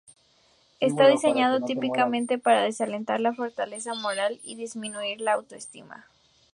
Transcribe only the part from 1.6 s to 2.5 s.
típicamente